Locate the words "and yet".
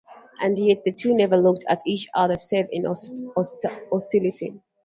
0.41-0.83